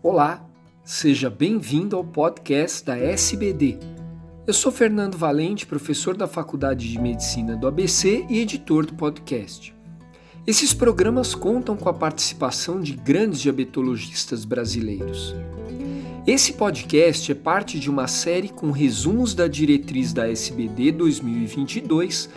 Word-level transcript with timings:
Olá, 0.00 0.48
seja 0.84 1.28
bem-vindo 1.28 1.96
ao 1.96 2.04
podcast 2.04 2.84
da 2.84 2.96
SBD. 2.96 3.80
Eu 4.46 4.54
sou 4.54 4.70
Fernando 4.70 5.18
Valente, 5.18 5.66
professor 5.66 6.16
da 6.16 6.28
Faculdade 6.28 6.88
de 6.88 7.00
Medicina 7.00 7.56
do 7.56 7.66
ABC 7.66 8.24
e 8.30 8.38
editor 8.38 8.86
do 8.86 8.94
podcast. 8.94 9.74
Esses 10.46 10.72
programas 10.72 11.34
contam 11.34 11.76
com 11.76 11.88
a 11.88 11.92
participação 11.92 12.80
de 12.80 12.92
grandes 12.92 13.40
diabetologistas 13.40 14.44
brasileiros. 14.44 15.34
Esse 16.24 16.52
podcast 16.52 17.32
é 17.32 17.34
parte 17.34 17.80
de 17.80 17.90
uma 17.90 18.06
série 18.06 18.50
com 18.50 18.70
resumos 18.70 19.34
da 19.34 19.48
diretriz 19.48 20.12
da 20.12 20.30
SBD 20.30 20.92
2022 20.92 22.30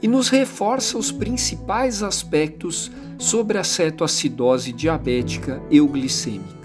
e 0.00 0.06
nos 0.06 0.28
reforça 0.28 0.96
os 0.96 1.10
principais 1.10 2.00
aspectos 2.00 2.92
sobre 3.18 3.58
a 3.58 3.64
cetoacidose 3.64 4.72
diabética 4.72 5.60
euglicêmica. 5.68 6.57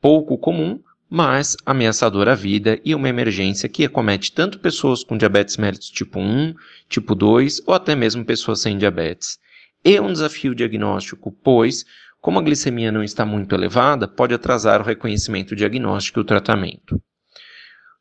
pouco 0.00 0.36
comum, 0.36 0.82
mas 1.08 1.56
ameaçadora 1.64 2.32
à 2.32 2.34
vida 2.34 2.80
e 2.84 2.96
uma 2.96 3.08
emergência 3.08 3.68
que 3.68 3.84
acomete 3.84 4.32
tanto 4.32 4.58
pessoas 4.58 5.04
com 5.04 5.16
diabetes 5.16 5.56
mellitus 5.56 5.88
tipo 5.88 6.18
1, 6.18 6.52
tipo 6.88 7.14
2 7.14 7.62
ou 7.64 7.74
até 7.74 7.94
mesmo 7.94 8.24
pessoas 8.24 8.58
sem 8.58 8.76
diabetes. 8.76 9.38
É 9.82 9.98
um 10.00 10.12
desafio 10.12 10.54
diagnóstico, 10.54 11.32
pois, 11.42 11.86
como 12.20 12.38
a 12.38 12.42
glicemia 12.42 12.92
não 12.92 13.02
está 13.02 13.24
muito 13.24 13.54
elevada, 13.54 14.06
pode 14.06 14.34
atrasar 14.34 14.82
o 14.82 14.84
reconhecimento 14.84 15.56
diagnóstico 15.56 16.20
e 16.20 16.22
o 16.22 16.24
tratamento. 16.24 17.00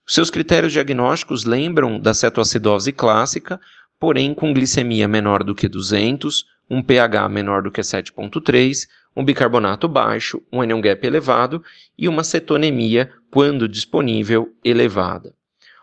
Seus 0.05 0.29
critérios 0.29 0.73
diagnósticos 0.73 1.45
lembram 1.45 1.97
da 1.97 2.13
cetoacidose 2.13 2.91
clássica, 2.91 3.59
porém 3.97 4.33
com 4.33 4.53
glicemia 4.53 5.07
menor 5.07 5.41
do 5.41 5.55
que 5.55 5.69
200, 5.69 6.43
um 6.69 6.83
pH 6.83 7.29
menor 7.29 7.63
do 7.63 7.71
que 7.71 7.79
7.3, 7.79 8.85
um 9.15 9.23
bicarbonato 9.23 9.87
baixo, 9.87 10.41
um 10.51 10.61
anion 10.61 10.81
gap 10.81 11.05
elevado 11.07 11.63
e 11.97 12.09
uma 12.09 12.25
cetonemia, 12.25 13.09
quando 13.31 13.69
disponível, 13.69 14.53
elevada. 14.65 15.33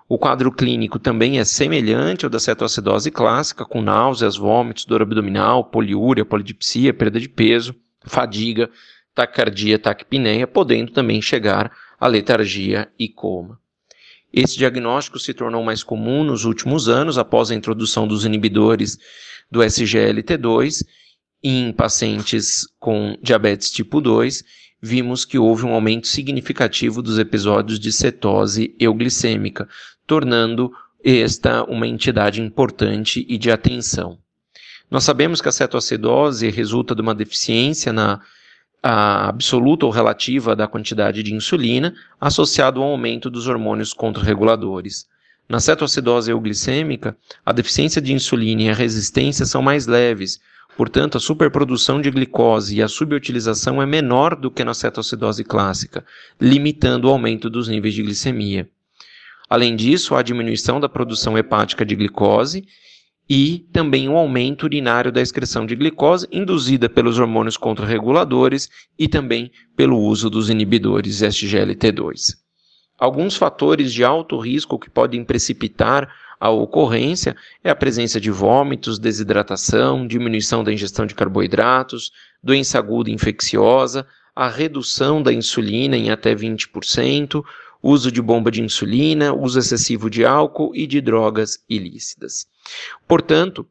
O 0.08 0.18
quadro 0.18 0.52
clínico 0.52 0.98
também 0.98 1.40
é 1.40 1.44
semelhante 1.44 2.24
ao 2.24 2.30
da 2.30 2.38
cetoacidose 2.38 3.10
clássica, 3.10 3.64
com 3.64 3.82
náuseas, 3.82 4.36
vômitos, 4.36 4.84
dor 4.84 5.02
abdominal, 5.02 5.64
poliúria, 5.64 6.24
polidipsia, 6.24 6.94
perda 6.94 7.18
de 7.18 7.28
peso, 7.28 7.74
fadiga, 8.04 8.70
taquicardia, 9.14 9.78
taquipneia, 9.78 10.46
podendo 10.46 10.92
também 10.92 11.20
chegar 11.20 11.72
à 11.98 12.06
letargia 12.06 12.88
e 12.96 13.08
coma. 13.08 13.58
Esse 14.32 14.56
diagnóstico 14.56 15.18
se 15.18 15.34
tornou 15.34 15.64
mais 15.64 15.82
comum 15.82 16.22
nos 16.22 16.44
últimos 16.44 16.88
anos 16.88 17.18
após 17.18 17.50
a 17.50 17.54
introdução 17.54 18.06
dos 18.06 18.24
inibidores 18.24 18.98
do 19.50 19.60
SGLT2 19.60 20.84
em 21.42 21.72
pacientes 21.72 22.66
com 22.78 23.16
diabetes 23.22 23.70
tipo 23.70 24.00
2, 24.00 24.44
vimos 24.82 25.24
que 25.24 25.38
houve 25.38 25.64
um 25.64 25.72
aumento 25.72 26.06
significativo 26.06 27.02
dos 27.02 27.18
episódios 27.18 27.78
de 27.78 27.92
cetose 27.92 28.74
euglicêmica, 28.78 29.68
tornando 30.06 30.72
esta 31.04 31.64
uma 31.64 31.86
entidade 31.86 32.40
importante 32.40 33.24
e 33.28 33.38
de 33.38 33.50
atenção. 33.50 34.18
Nós 34.90 35.04
sabemos 35.04 35.40
que 35.40 35.48
a 35.48 35.52
cetoacidose 35.52 36.48
resulta 36.50 36.94
de 36.94 37.02
uma 37.02 37.14
deficiência 37.14 37.92
na 37.92 38.20
absoluta 38.82 39.84
ou 39.84 39.90
relativa 39.90 40.54
da 40.54 40.68
quantidade 40.68 41.22
de 41.22 41.34
insulina, 41.34 41.92
associado 42.20 42.80
ao 42.80 42.90
aumento 42.90 43.28
dos 43.28 43.48
hormônios 43.48 43.92
contrarreguladores. 43.92 45.06
Na 45.48 45.58
cetoacidose 45.58 46.30
euglicêmica, 46.30 47.16
a 47.44 47.52
deficiência 47.52 48.00
de 48.00 48.12
insulina 48.12 48.62
e 48.62 48.68
a 48.68 48.74
resistência 48.74 49.44
são 49.44 49.60
mais 49.60 49.86
leves, 49.86 50.40
Portanto, 50.76 51.16
a 51.16 51.20
superprodução 51.20 52.02
de 52.02 52.10
glicose 52.10 52.76
e 52.76 52.82
a 52.82 52.88
subutilização 52.88 53.80
é 53.80 53.86
menor 53.86 54.36
do 54.36 54.50
que 54.50 54.62
na 54.62 54.74
cetoacidose 54.74 55.42
clássica, 55.42 56.04
limitando 56.38 57.08
o 57.08 57.10
aumento 57.10 57.48
dos 57.48 57.66
níveis 57.66 57.94
de 57.94 58.02
glicemia. 58.02 58.68
Além 59.48 59.76
disso, 59.76 60.14
há 60.14 60.22
diminuição 60.22 60.80
da 60.80 60.88
produção 60.88 61.38
hepática 61.38 61.84
de 61.84 61.94
glicose 61.94 62.66
e 63.28 63.66
também 63.72 64.08
um 64.08 64.16
aumento 64.16 64.64
urinário 64.64 65.10
da 65.10 65.20
excreção 65.20 65.66
de 65.66 65.74
glicose, 65.74 66.28
induzida 66.30 66.88
pelos 66.88 67.18
hormônios 67.18 67.56
contrarreguladores 67.56 68.68
e 68.98 69.08
também 69.08 69.50
pelo 69.76 69.98
uso 69.98 70.30
dos 70.30 70.48
inibidores 70.48 71.22
SGLT2. 71.22 72.36
Alguns 72.98 73.36
fatores 73.36 73.92
de 73.92 74.04
alto 74.04 74.38
risco 74.38 74.78
que 74.78 74.88
podem 74.88 75.24
precipitar 75.24 76.08
a 76.40 76.50
ocorrência 76.50 77.36
é 77.62 77.70
a 77.70 77.76
presença 77.76 78.20
de 78.20 78.30
vômitos, 78.30 78.98
desidratação, 78.98 80.06
diminuição 80.06 80.62
da 80.62 80.72
ingestão 80.72 81.06
de 81.06 81.14
carboidratos, 81.14 82.10
doença 82.42 82.78
aguda 82.78 83.10
infecciosa, 83.10 84.06
a 84.34 84.48
redução 84.48 85.22
da 85.22 85.32
insulina 85.32 85.96
em 85.96 86.10
até 86.10 86.34
20%, 86.34 87.42
uso 87.86 88.10
de 88.10 88.20
bomba 88.20 88.50
de 88.50 88.60
insulina, 88.60 89.32
uso 89.32 89.58
excessivo 89.58 90.10
de 90.10 90.24
álcool 90.24 90.72
e 90.74 90.86
de 90.86 91.00
drogas 91.00 91.62
ilícitas. 91.68 92.46
Portanto, 93.06 93.66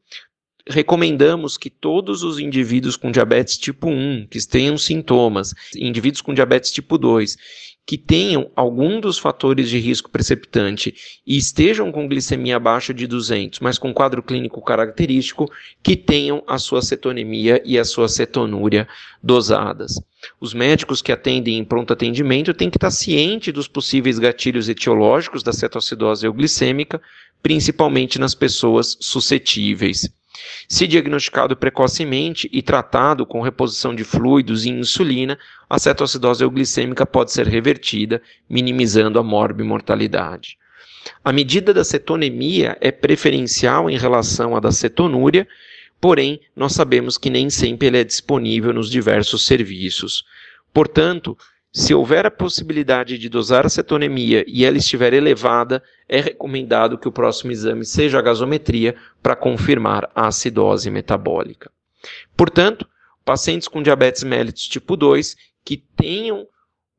recomendamos 0.68 1.58
que 1.58 1.70
todos 1.70 2.24
os 2.24 2.40
indivíduos 2.40 2.96
com 2.96 3.12
diabetes 3.12 3.58
tipo 3.58 3.90
1, 3.90 4.28
que 4.30 4.40
tenham 4.48 4.78
sintomas, 4.78 5.54
indivíduos 5.76 6.22
com 6.22 6.34
diabetes 6.34 6.72
tipo 6.72 6.98
2 6.98 7.38
que 7.86 7.98
tenham 7.98 8.50
algum 8.56 9.00
dos 9.00 9.20
fatores 9.20 9.70
de 9.70 9.78
risco 9.78 10.10
precipitante 10.10 10.96
e 11.26 11.38
estejam 11.38 11.92
com 11.92 12.08
glicemia 12.08 12.56
abaixo 12.56 12.94
de 12.94 13.06
200, 13.06 13.60
mas 13.60 13.78
com 13.78 13.94
quadro 13.94 14.24
clínico 14.24 14.60
característico, 14.62 15.52
que 15.84 15.96
tenham 15.96 16.44
a 16.48 16.58
sua 16.58 16.82
cetonemia 16.82 17.62
e 17.64 17.78
a 17.78 17.86
sua 17.86 18.08
cetonúria 18.08 18.88
dosadas. 19.22 20.02
Os 20.42 20.54
médicos 20.54 21.02
que 21.02 21.12
atendem 21.12 21.60
em 21.60 21.64
pronto 21.64 21.94
atendimento 21.94 22.54
têm 22.54 22.72
que 22.72 22.78
estar 22.78 22.90
cientes 22.90 23.54
dos 23.54 23.68
possíveis 23.68 24.18
gatilhos 24.18 24.68
etiológicos 24.68 25.44
da 25.44 25.54
cetoacidose 25.54 26.26
euglicêmica, 26.26 27.00
principalmente 27.44 28.18
nas 28.18 28.34
pessoas 28.34 28.98
suscetíveis. 29.00 30.10
Se 30.68 30.88
diagnosticado 30.88 31.56
precocemente 31.56 32.50
e 32.52 32.62
tratado 32.62 33.26
com 33.26 33.42
reposição 33.42 33.96
de 33.96 34.04
fluidos 34.04 34.66
e 34.66 34.70
insulina, 34.70 35.38
a 35.70 35.80
cetoacidose 35.80 36.44
euglicêmica 36.44 37.06
pode 37.06 37.32
ser 37.32 37.48
revertida, 37.48 38.22
minimizando 38.50 39.20
a 39.20 39.24
morbimortalidade. 39.24 40.58
A 41.24 41.32
medida 41.32 41.74
da 41.74 41.84
cetonemia 41.84 42.78
é 42.82 42.92
preferencial 42.92 43.90
em 43.90 43.98
relação 43.98 44.56
à 44.56 44.60
da 44.60 44.72
cetonúria, 44.72 45.48
porém, 46.02 46.40
nós 46.56 46.74
sabemos 46.74 47.18
que 47.18 47.30
nem 47.30 47.50
sempre 47.50 47.88
ele 47.88 48.00
é 48.00 48.04
disponível 48.04 48.74
nos 48.74 48.90
diversos 48.90 49.46
serviços. 49.46 50.24
Portanto, 50.74 51.38
se 51.76 51.94
houver 51.94 52.26
a 52.26 52.32
possibilidade 52.32 53.18
de 53.18 53.28
dosar 53.28 53.66
a 53.66 53.70
cetonemia 53.70 54.46
e 54.48 54.64
ela 54.64 54.78
estiver 54.78 55.12
elevada, 55.12 55.84
é 56.08 56.22
recomendado 56.22 56.98
que 56.98 57.06
o 57.06 57.12
próximo 57.12 57.52
exame 57.52 57.84
seja 57.84 58.18
a 58.18 58.22
gasometria 58.22 58.96
para 59.22 59.36
confirmar 59.36 60.10
a 60.16 60.28
acidose 60.28 60.90
metabólica. 60.90 61.70
Portanto, 62.38 62.88
pacientes 63.26 63.68
com 63.68 63.84
diabetes 63.84 64.24
mellitus 64.24 64.70
tipo 64.70 64.96
2 64.96 65.36
que 65.66 65.76
tenham 65.98 66.48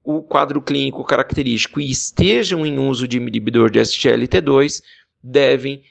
o 0.04 0.20
quadro 0.20 0.60
clínico 0.60 1.02
característico 1.04 1.80
e 1.80 1.90
estejam 1.90 2.66
em 2.66 2.78
uso 2.78 3.08
de 3.08 3.16
inibidor 3.16 3.70
de 3.70 3.80
SGLT2 3.80 4.82
devem 5.22 5.84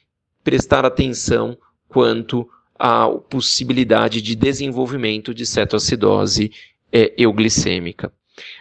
prestar 0.44 0.86
atenção 0.86 1.58
quanto 1.90 2.48
à 2.78 3.10
possibilidade 3.10 4.22
de 4.22 4.36
desenvolvimento 4.36 5.34
de 5.34 5.44
cetoacidose 5.44 6.52
é, 6.92 7.16
euglicêmica. 7.18 8.14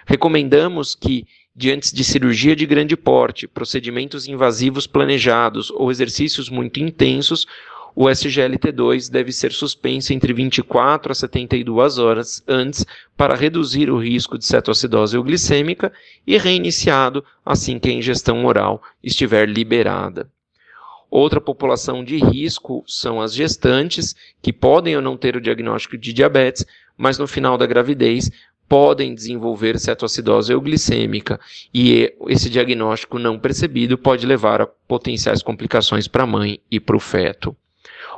Recomendamos 0.07 0.95
que, 0.95 1.27
diante 1.55 1.95
de 1.95 2.05
cirurgia 2.05 2.55
de 2.55 2.67
grande 2.67 2.97
porte, 2.97 3.47
procedimentos 3.47 4.29
invasivos 4.29 4.87
planejados 4.87 5.71
ou 5.71 5.91
exercícios 5.91 6.49
muito 6.49 6.81
intensos, 6.81 7.47
o 7.97 8.07
SGLT2 8.07 9.09
deve 9.09 9.31
ser 9.31 9.53
suspenso 9.53 10.13
entre 10.13 10.33
24 10.33 11.13
a 11.13 11.15
72 11.15 11.99
horas 11.99 12.43
antes 12.49 12.85
para 13.17 13.37
reduzir 13.37 13.89
o 13.89 13.99
risco 13.99 14.37
de 14.37 14.45
cetoacidose 14.45 15.17
euglicêmica 15.17 15.93
e 16.27 16.37
reiniciado 16.37 17.25
assim 17.47 17.79
que 17.79 17.89
a 17.89 17.93
ingestão 17.93 18.45
oral 18.45 18.83
estiver 19.03 19.49
liberada. 19.49 20.29
Outra 21.09 21.41
população 21.41 22.03
de 22.03 22.17
risco 22.17 22.83
são 22.89 23.21
as 23.21 23.33
gestantes, 23.33 24.17
que 24.43 24.53
podem 24.53 24.97
ou 24.97 25.03
não 25.03 25.17
ter 25.17 25.37
o 25.37 25.41
diagnóstico 25.41 25.97
de 25.97 26.13
diabetes, 26.13 26.67
mas 26.97 27.19
no 27.19 27.29
final 27.29 27.57
da 27.57 27.67
gravidez 27.67 28.33
podem 28.69 29.15
desenvolver 29.15 29.79
cetoacidose 29.79 30.53
euglicêmica 30.53 31.39
e 31.73 32.13
esse 32.29 32.49
diagnóstico 32.49 33.19
não 33.19 33.39
percebido 33.39 33.99
pode 33.99 34.27
levar 34.27 34.61
a 34.61 34.67
potenciais 34.67 35.43
complicações 35.43 36.09
para 36.09 36.25
a 36.25 36.27
mãe 36.27 36.61
e 36.71 36.81
para 36.81 36.97
o 36.97 37.01
feto. 37.01 37.57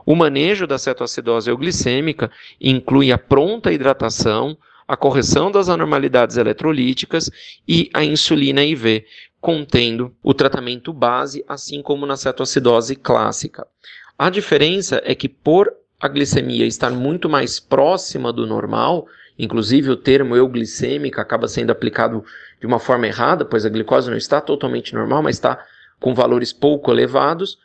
O 0.05 0.15
manejo 0.15 0.67
da 0.67 0.79
cetoacidose 0.79 1.51
euglicêmica 1.51 2.31
inclui 2.61 3.11
a 3.11 3.19
pronta 3.19 3.73
hidratação, 3.73 4.57
a 4.87 4.97
correção 4.97 5.51
das 5.51 5.69
anormalidades 5.69 6.37
eletrolíticas 6.37 7.29
e 7.67 7.91
a 7.93 8.05
insulina 8.05 8.65
IV, 8.65 9.05
contendo 9.41 10.15
o 10.23 10.33
tratamento 10.33 10.93
base, 10.93 11.45
assim 11.49 11.83
como 11.83 12.07
na 12.07 12.17
cetoacidose 12.17 12.95
clássica. 12.95 13.67
A 14.17 14.31
diferença 14.31 15.03
é 15.05 15.15
que 15.15 15.29
por 15.29 15.73
a 16.01 16.09
glicemia 16.09 16.67
estar 16.67 16.91
muito 16.91 17.29
mais 17.29 17.59
próxima 17.59 18.33
do 18.33 18.47
normal, 18.47 19.07
inclusive 19.39 19.91
o 19.91 19.97
termo 19.97 20.37
euglicêmica 20.37 21.21
acaba 21.21 21.49
sendo 21.49 21.71
aplicado 21.71 22.25
de 22.61 22.67
uma 22.67 22.79
forma 22.79 23.07
errada, 23.07 23.45
pois 23.45 23.67
a 23.67 23.69
glicose 23.69 24.11
não 24.11 24.17
está 24.17 24.41
totalmente 24.41 24.95
normal, 24.95 25.23
mas 25.23 25.37
está 25.37 25.65
com 26.01 26.15
valores 26.15 26.53
pouco 26.53 26.91
elevados. 26.91 27.59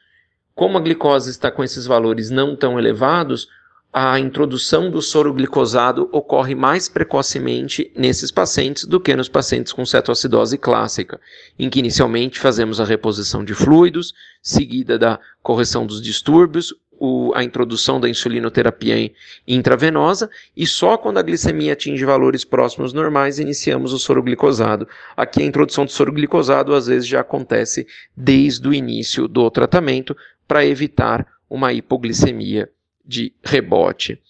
Como 0.54 0.78
a 0.78 0.82
glicose 0.82 1.30
está 1.30 1.50
com 1.50 1.64
esses 1.64 1.86
valores 1.86 2.30
não 2.30 2.56
tão 2.56 2.78
elevados, 2.78 3.48
a 3.94 4.18
introdução 4.18 4.90
do 4.90 5.02
soro 5.02 5.34
glicosado 5.34 6.08
ocorre 6.14 6.56
mais 6.56 6.88
precocemente 6.88 7.92
nesses 7.94 8.32
pacientes 8.32 8.86
do 8.86 9.02
que 9.02 9.14
nos 9.16 9.28
pacientes 9.28 9.74
com 9.74 9.86
cetoacidose 9.86 10.58
clássica, 10.58 11.20
em 11.60 11.70
que 11.70 11.80
inicialmente 11.80 12.40
fazemos 12.40 12.80
a 12.80 12.86
reposição 12.86 13.44
de 13.44 13.54
fluidos, 13.54 14.14
seguida 14.42 14.98
da 14.98 15.20
correção 15.44 15.86
dos 15.86 16.02
distúrbios, 16.02 16.74
o, 17.04 17.34
a 17.34 17.44
introdução 17.44 18.00
da 18.00 18.08
insulinoterapia 18.08 19.12
intravenosa 19.48 20.30
e 20.56 20.68
só 20.68 20.96
quando 21.00 21.18
a 21.18 21.24
glicemia 21.24 21.74
atinge 21.74 22.06
valores 22.06 22.46
próximos 22.46 22.94
normais 22.94 23.40
iniciamos 23.40 23.92
o 23.92 23.98
soro 23.98 24.22
glicosado. 24.22 24.88
Aqui 25.18 25.42
a 25.42 25.46
introdução 25.46 25.84
do 25.84 25.92
soro 25.92 26.14
glicosado 26.14 26.76
às 26.76 26.86
vezes 26.86 27.08
já 27.08 27.22
acontece 27.22 27.88
desde 28.16 28.68
o 28.68 28.74
início 28.74 29.28
do 29.28 29.50
tratamento 29.50 30.16
para 30.48 30.64
evitar 30.64 31.26
uma 31.50 31.74
hipoglicemia 31.74 32.70
de 33.04 33.34
rebote. 33.44 34.22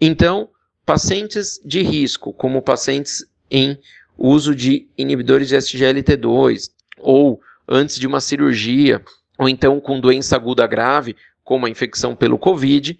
Então, 0.00 0.48
pacientes 0.86 1.60
de 1.62 1.82
risco, 1.82 2.32
como 2.32 2.62
pacientes 2.62 3.26
em 3.50 3.78
uso 4.16 4.54
de 4.54 4.88
inibidores 4.96 5.48
de 5.48 5.56
SGLT2 5.56 6.70
ou 6.98 7.42
antes 7.68 7.98
de 7.98 8.06
uma 8.06 8.22
cirurgia, 8.22 9.02
ou 9.38 9.50
então 9.50 9.78
com 9.80 10.00
doença 10.00 10.34
aguda 10.34 10.66
grave, 10.66 11.14
como 11.44 11.66
a 11.66 11.70
infecção 11.70 12.14
pelo 12.14 12.38
Covid, 12.38 12.98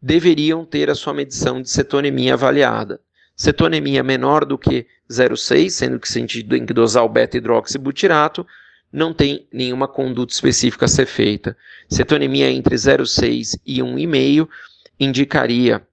deveriam 0.00 0.64
ter 0.64 0.90
a 0.90 0.94
sua 0.94 1.14
medição 1.14 1.60
de 1.60 1.70
cetonemia 1.70 2.34
avaliada. 2.34 3.00
Cetonemia 3.34 4.02
menor 4.02 4.44
do 4.44 4.56
que 4.56 4.86
0,6, 5.10 5.70
sendo 5.70 6.00
que 6.00 6.08
se 6.08 6.42
tem 6.42 6.64
que 6.64 6.72
dosar 6.72 7.04
o 7.04 7.08
beta-hidroxibutirato, 7.08 8.46
não 8.92 9.12
tem 9.12 9.46
nenhuma 9.52 9.86
conduta 9.86 10.32
específica 10.32 10.86
a 10.86 10.88
ser 10.88 11.06
feita. 11.06 11.56
Cetonemia 11.88 12.50
entre 12.50 12.74
0,6 12.76 13.60
e 13.66 13.80
1,5 13.80 14.48
indicaria 14.98 15.86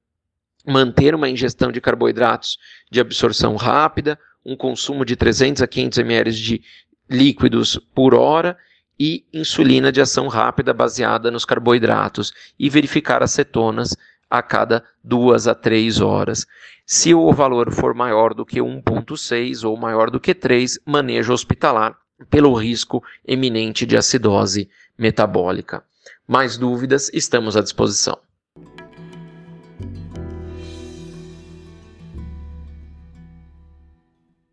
manter 0.66 1.14
uma 1.14 1.30
ingestão 1.30 1.72
de 1.72 1.82
carboidratos 1.82 2.58
de 2.90 3.02
absorção 3.02 3.56
rápida, 3.56 4.18
um 4.46 4.56
consumo 4.56 5.04
de 5.04 5.16
300 5.16 5.62
a 5.62 5.68
500 5.68 5.98
ml 6.00 6.32
de 6.32 6.62
líquidos 7.10 7.78
por 7.94 8.14
hora 8.14 8.58
e 9.06 9.26
insulina 9.34 9.92
de 9.92 10.00
ação 10.00 10.30
rápida 10.30 10.74
baseada 10.74 11.30
nos 11.30 11.44
carboidratos 11.44 12.32
e 12.58 12.70
verificar 12.70 13.22
as 13.22 13.32
cetonas 13.32 13.98
a 14.30 14.42
cada 14.42 14.82
duas 15.04 15.46
a 15.46 15.54
três 15.54 16.00
horas. 16.00 16.48
Se 16.86 17.14
o 17.14 17.30
valor 17.34 17.70
for 17.74 17.94
maior 17.94 18.34
do 18.34 18.46
que 18.46 18.62
1,6 18.62 19.68
ou 19.68 19.76
maior 19.76 20.10
do 20.10 20.22
que 20.22 20.34
3, 20.34 20.80
manejo 20.86 21.34
hospitalar 21.34 21.98
pelo 22.30 22.54
risco 22.54 23.04
eminente 23.28 23.86
de 23.86 23.98
acidose 23.98 24.70
metabólica. 24.98 25.84
Mais 26.26 26.58
dúvidas, 26.58 27.12
estamos 27.14 27.58
à 27.58 27.62
disposição. 27.62 28.18